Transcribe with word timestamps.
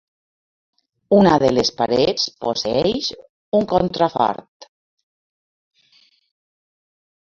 Una 1.17 1.33
de 1.43 1.51
les 1.57 1.71
parets 1.83 2.25
posseeix 2.47 3.13
un 3.61 3.69
contrafort. 3.77 4.71